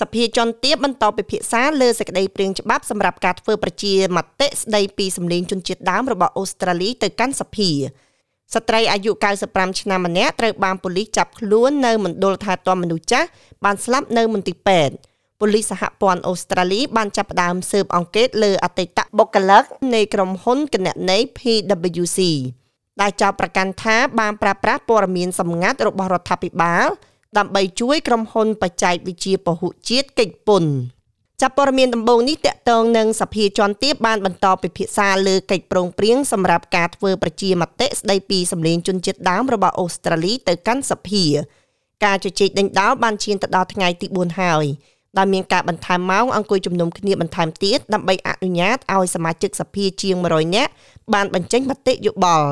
[0.00, 7.70] សភាជាន់ទាបបន្តពិភាក្សាលើសេចក្តីព្រាងច្បាប់សម្រាប់ការធ្វើប្រជាមតិស្តីពីសម្លេងជនជាតិដើមរបស់អូស្ត្រាលីទៅកាន់សភា
[8.54, 9.12] ស្ត្រីអាយុ
[9.46, 13.28] 95ឆ្នាំម្នាក់ត្រូវបានប៉ូលីសចាប់ខ្លួននៅមណ្ឌលថែទាំមនុស្សចាស់
[13.64, 14.94] បានស្លាប់នៅមន្ទីរពេទ្យ
[15.40, 22.18] ប៉ូលីសសហព័ន្ធអូស្ត្រាលីបានចាប់ផ្ដើមស៊ើបអង្កេតលើអតីតបុគ្គលិកនៃក្រុមហ៊ុនគណនេយ្យ PwC
[23.00, 26.86] ដែលចោទប្រកាន់ថាបានប្រើប្រាស់ព័ត៌មានសម្ងាត់របស់រដ្ឋាភិបាល
[27.38, 30.70] ដើម្បីជួយក្រុមហ៊ុនបច្ចេកវិទ្យាពហុជាតិកិច្ចពន្ធ
[31.42, 41.24] ចាប់ព័ត៌មានដំបូងនេះតកតងនឹងសភាជាន់ទាបបានបន្តពិភាក្សាលើកិច្ចព្រមព្រៀងសម្រាប់ការធ្វើប្រជាមតិស្ដីពីសម្លេងជនជាតិដើមរបស់អូស្ត្រាលីទៅកាន់សភា
[42.04, 44.64] ការជជែកដេញដោលបានឈានទៅដល់ថ្ងៃទី4ហើយ
[45.18, 50.72] ដែលមានការបន្ថែមម៉ោងអង្គុយជំនុំគ្នាបន្ថែមទៀតដើម្បីអនុញ្ញាតឲ្យសមាជិកសភាជាង100នាក់
[51.14, 52.50] បានបញ្ចេញមតិយោបល់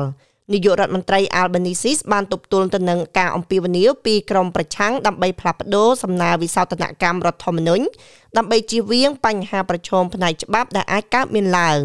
[0.53, 7.85] នាយករដ្ឋមន្ត្រី Albanese បានទប់ទល់ទៅនឹងការអំពាវនាវពីក្រមប្រឆាំងដើម្បីផ្លាស់ប្តូរសំណើវិសោធនកម្មរដ្ឋធម្មនុញ្ញ
[8.37, 11.81] ដើម្បីជៀសវាងបញ្ហាប្រឈមផ្នែកច្បាប់ដែលអាចកើតមានឡើង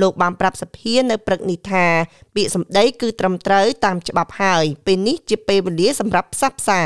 [0.00, 1.86] លោកបានប្រាប់សភានៅព្រឹកនេះថា
[2.34, 6.82] ពាក្យសម្ដីគឺត្រឹមត្រូវតាមច្បាប់ហើយពេលនេះជាពេលវេលាសម្រាប់ផ្សះផ្សា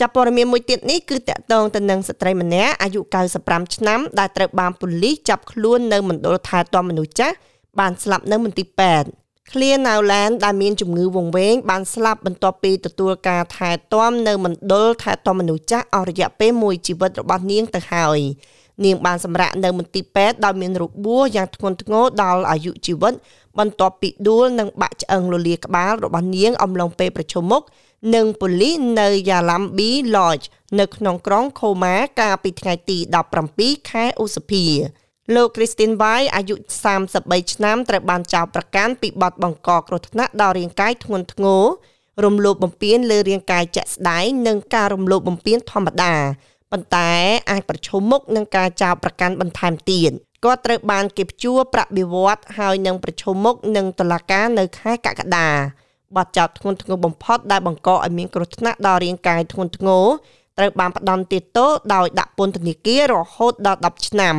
[0.00, 3.00] ចាប់ព័ត៌មានមួយទៀតនេះគឺតកតងទៅនឹងស្ត្រីម្នាក់អាយុ
[3.38, 7.36] 95ឆ្នាំដែលត្រូវបានប៉ូលីសចាប់ខ្លួននៅមណ្ឌលថែទាំមនុស្សចាស់
[7.78, 9.08] បានស្លាប់នៅមន្ទីរពេទ្យ
[9.52, 18.20] ឃ្លាណៅឡែនដែលមានជំងឺវង្វេងបានស្លាប់បន្ទាប់ពីទទួលការថែទាំនៅមណ្ឌលថែទាំមនុស្សចាស់អស់រយៈពេលមួយជីវិតរបស់នាងទៅហើយ
[18.84, 23.14] នាងបានសម្រាកនៅមន្ទីរពេទ្យដោយមានរបួសយ៉ាងធ្ងន់ធ្ងរដល់អាយុជីវិត
[23.58, 27.62] បន្ទាប់ពីដួលនិងបាក់ឆ្អឹងលលាក្បាលរបស់នាងអំឡុងពេលប្រជុំមុខ
[28.14, 30.46] នឹងប៉ូលីសនៅ Yalambi Lodge
[30.80, 32.98] នៅក្នុងក្រុង Khoma កាលពីថ្ងៃទី
[33.44, 34.66] 17ខែឧសភា
[35.32, 36.54] លោក Christine Vai អាយុ
[37.04, 41.62] 33ឆ្នាំត្រូវបានចោទប្រកាន់ពីបទបង្កគ្រោះថ្នាក់ដល់រាងកាយធ្ងន់ធ្ងរ
[42.24, 46.14] រំលោភបំពានលើរាងកាយជាក់ស្ដែងនិងការរំលោភបំពានធម្មតា
[46.70, 47.12] ប៉ុន្តែ
[47.50, 50.10] អាចប្រឈមមុខនឹងការចោទប្រកាន់បន្ថែមទៀត
[50.44, 55.48] គាត់ត្រូវបានគេព្យួរប្រាក់បៀវត្សហើយនឹងប្រឈមមុខនឹងតុលាការនៅខែកក្កដា
[56.16, 60.04] បទចោទធ្ងន់ធ្ងរបំផុតដែលបង្កឲ្យមានគ្រោះថ្នាក់ដល់រាងកាយធ្ងន់ធ្ងរ
[60.58, 64.36] ត្រូវបានផ្ដន្ទាទោសដោយដាក់ពន្ធនាគាររហូតដល់10ឆ្នាំ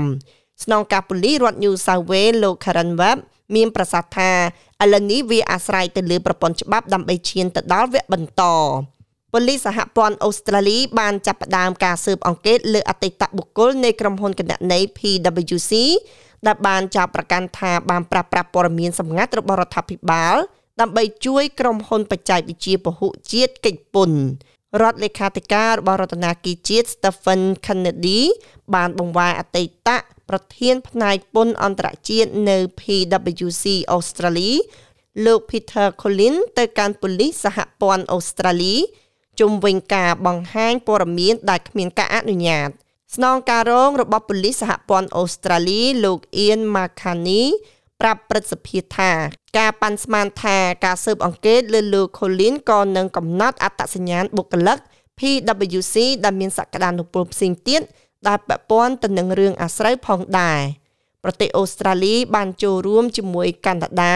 [0.63, 3.19] ស្នងការប៉ូលីសរដ្ឋ New South Wales លោក Karen Webb
[3.55, 4.31] មានប្រសាសន៍ថា
[4.83, 8.43] ឥឡូវនេះវាអាស្រ័យទៅលើប្រព័ន្ធច្បាប់ដើម្បីឈានទៅដល់វគ្គបន្ត
[9.33, 15.73] ប៉ូលីសសហព័ន្ធអូស្ត្រាលីបានចាប់ផ្ដើមការស៊ើបអង្កេតលើអតីតបុគ្គលនៃក្រុមហ៊ុនគណនេយ្យ PwC
[16.47, 20.35] ដែលបានចាប់ប្រកាន់ថាបានប្រាស្រ័យព័ត៌មានសម្ងាត់របស់រដ្ឋាភិបាល
[20.81, 24.19] ដើម្បីជួយក្រុមហ៊ុនបច្ចេកវិទ្យាពហុជាតិកិច្ចពន្ធ
[24.81, 28.21] រដ្ឋលេខាធិការរបស់រដ្ឋាភិបាលជាតិ Stephen Kennedy
[28.73, 29.89] បានបង្វែរអតីត
[30.29, 34.51] ប្រធានផ្នែកពន្ធអន្តរជាតិនៅ PwC អូស្ត្រាលី
[35.25, 38.75] លោក Peter Collins ទៅកាន់ប៉ូលីសសហព័ន្ធអូស្ត្រាលី
[39.39, 42.69] ជុំវិញការបង្ហាញព័ត៌មានដែលគ្មានការអនុញ្ញាត
[43.15, 47.45] ស្នងការរងរបស់ប៉ូលីសសហព័ន្ធអូស្ត្រាលីលោក Ian McCartney
[48.01, 49.11] ប្រាប់ព្រឹទ្ធសភាថា
[49.57, 54.77] ការប៉ាន់ស្មានថាការស៊ើបអង្កេតលើលោក Colin ក៏នឹងកំណត់អត្តសញ្ញាណបុគ្គលិក
[55.19, 57.81] PwC ដែលមានសក្តានុពលផ្សេងទៀត
[58.27, 60.61] ដែលពាក់ព័ន្ធទៅនឹងរឿងអាស្រូវផងដែរ
[61.23, 64.15] ប្រទេសអូស្ត្រាលីបានចូលរួមជាមួយកាណាដា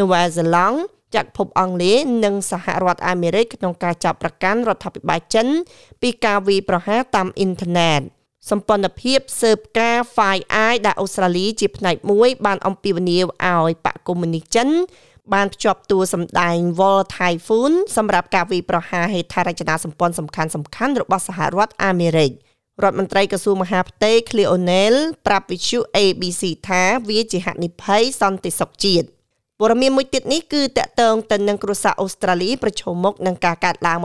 [0.00, 0.78] នូវែលសេឡង់
[1.14, 5.46] ចក្រភពអង់គ្លេសនិងសហរដ្ឋអាមេរិកក្នុងការចាប់ប្រកាន់រដ្ឋាភិបាលចិន
[6.02, 8.00] ពីការវាយប្រហារតាមអ៊ីនធឺណិត
[8.50, 14.68] សម្ព័ន្ធភាពស៊ើបការ Five Eye ដែលអូស្ត្រាលីជាផ្នែកមួយ បានអំពាវនាវឲ្យបកកុម្មុយនីសចិន
[15.34, 20.42] បានភ្ជាប់តួសម្ដែង Vol Typhoon សម្រាប់ការវាយប្រហារហេដ្ឋារចនាសម្ព័ន្ធសំខា
[20.86, 22.30] ន់ៗរបស់សហរដ្ឋអាមេរិក
[22.82, 29.06] រដ្ឋមន្ត្រីក្រសួងមហាផ្ទៃ Cleo O'Neil ប្រាប់វិទ្យុ ABC ថាវាជាហានិភ័យសន្តិសុខជាតិ
[29.60, 33.98] ព័ត៌មានមួយទៀតនេះគឺតកតងទៅនឹងគ្រួសារអូស្ត្រាលីប្រឈមមុខនឹងការកាត់ឡើង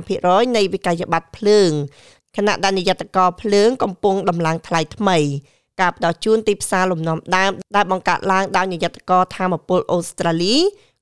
[0.00, 1.70] 25%នៃវិក័យប័ត្រភ្លើង
[2.36, 5.18] ខណៈដែលនិយត្តករភ្លើងកំពុងដំឡើងថ្លៃថ្មី
[5.80, 10.56] ការផ្ដល់ជូនទីផ្សារលំនាំដើមដែលបង្កើតឡើងដោយនិយត្តករធម្មពលអូស្ត្រាលី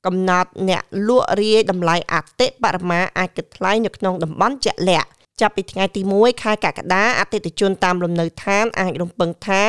[0.06, 5.08] កំណត់អ្នកលក់រាយតម្លៃអតិបរមាអាចគិតថ្លៃនៅក្នុងតំបន់ជាក់លាក់
[5.40, 9.64] ចាប់ពីថ្ងៃទី1ខែកក្កដាអតិថិជនតាមលំនៅឋានអាចរំពឹងថា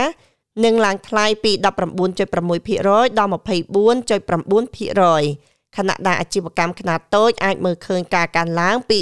[0.66, 8.98] នឹងឡើងថ្លៃពី19.6%ដល់24.9% ខណៈដែលអាជីវកម្មខ្នាតតូចអាចមើលឃើញការកើនឡើងពី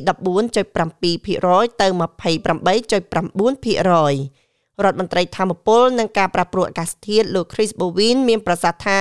[0.47, 4.39] 14.7%ទៅ28.9%
[4.85, 8.99] រដ្ឋមន្ត្រីធម្មពលនិងការប្រាព្រោះអាកាសធាតុលោក Chris Bowin មានប្រសាសន៍ថា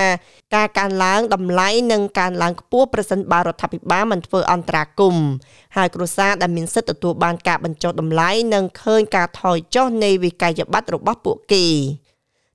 [0.56, 5.28] ការកើនឡើងតម្លៃនិងកើនឡើងខ្ពស់ប្រសិនបើរដ្ឋាភិបាលមិនធ្វើអន្តរាគមន៍
[5.76, 11.66] ហើយគ្រួសារដែលមានសិទ្ធិទទួលបានការបញ្ចុះតម្លៃនិងឃើញការថយចុះនៃវិក័យប័ត្ររបស់ពួកគេ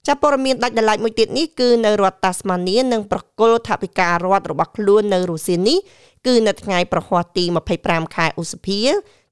[0.07, 5.77] ចាប់ព័ត៌មានដាច់ដライមួយទៀតនេះគឺនៅរដ្ឋតាស្មានីនិងប្រគល់ថវិការដ្ឋរបស់ខ្លួននៅរុស្ស៊ីនេះ
[6.27, 7.43] គឺនៅថ្ងៃប្រហ័សទី
[7.79, 8.81] 25ខែឧសភា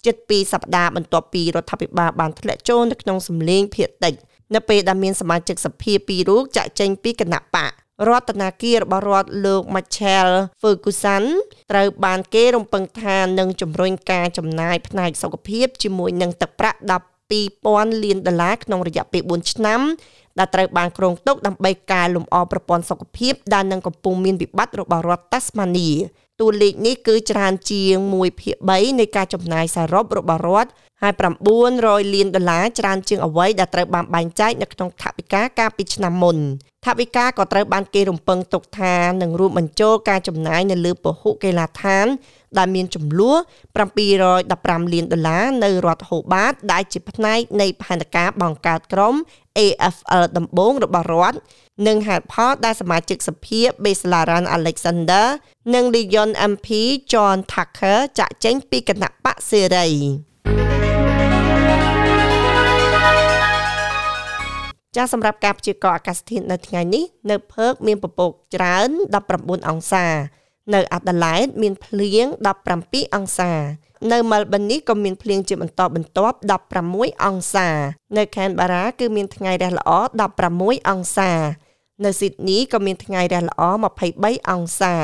[0.05, 4.13] ជិត2សប្តាហ៍បន្ទាប់ពីរដ្ឋាភិបាលបានធ្លាក់ចូលនៅក្នុងសម្លេងភាគតិច
[4.55, 7.71] នៅពេលដែលមានសមាជិកសភាពីររូបចាក់ចេញពីគណៈបក
[8.07, 10.29] រដ្ឋនាគាររបស់រដ្ឋលោក Michael
[10.61, 11.23] Ferguson
[11.71, 16.79] ត្រូវបានគេរំពឹងថានឹងជំរុញការចំណាយផ្នែកសុខភាពជាមួយនឹងទឹកប្រាក់
[17.41, 19.81] 12,000លានដុល្លារក្នុងរយៈពេល4ឆ្នាំ
[20.39, 25.95] ដែលត្រូវបានគ្រោងទុកដើម្បីកែលម្អប្រព័ន្ធសុខភាពដែលនឹងកំពុងមានវិបត្តិរបស់រដ្ឋ Tasmania
[26.41, 27.97] តួលេខនេះគឺច្រើនជាង
[28.49, 31.13] 1/3នៃការចំណាយសរុបរបស់រដ្ឋហើយ
[31.63, 36.37] 900លានដុល្លារច្រើនជាងអ្វីដែលត្រូវបានបែងចែកនៅក្នុងថវិកាកាលពីឆ្នាំមុន
[36.85, 42.07] ថវិកាក៏ត្រូវបានគេរំពឹងទុកថានឹងរួមបញ្ចូលការចំណាយនៅលើពហុកីឡាដ្ឋាន
[42.57, 43.37] ដែលមានចំនួន
[43.97, 49.15] 715លានដុល្លារនៅរដ្ឋហូបាត ដែលជាផ្នែកនៃផែនការបង្កើតក្រុម
[49.57, 51.37] AFL ដំបូងរបស់រដ្ឋ
[51.87, 55.25] និងហេតុផលដែលសមាជិកសភា Beslaran Alexander
[55.73, 56.67] និង Leon MP
[57.11, 59.87] John Tucker ចាក់ចេញពីគណៈបកសេរី
[64.95, 68.89] ចាសម្រាប់ការព្យាករណ៍អាកាសធាតុនៅថ្ងៃនេះនៅផឺកមានពពកច្រើន
[69.29, 70.05] 19អង្សា
[70.73, 72.27] នៅអាដាលេដមានភ្លៀង
[72.69, 73.51] 17អង្សា
[74.11, 76.35] នៅមែលប៊ននេះក៏មានភ្លៀងជាបន្តបន្ទាប់
[76.79, 77.67] 16អង្សា
[78.17, 79.91] នៅខេនបារ៉ាគឺមានថ្ងៃរះល្អ
[80.41, 81.31] 16អង្សា
[82.03, 83.61] នៅស៊ីដនីក៏មានថ្ងៃរះល្អ
[84.07, 84.95] 23អង្សា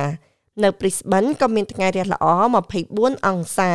[0.64, 2.26] នៅព្រីស្បិនក៏មានថ្ងៃរះល្អ
[2.78, 3.72] 24អង្សា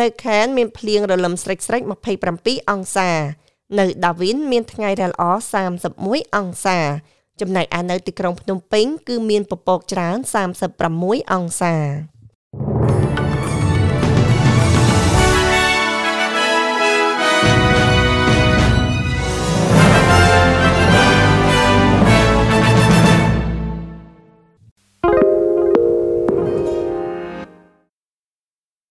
[0.00, 1.80] នៅខេនមានភ្លៀងរលឹមស្រិចស្រិច
[2.26, 3.10] 27អង្សា
[3.78, 5.24] នៅដាវីនមានថ្ងៃរះល្អ
[5.82, 6.78] 31អង្សា
[7.40, 10.16] ចំណែកឯនៅទីក្រុងភ្នំពេញគឺមានពពកច្រើន
[10.78, 11.74] 36អង្សា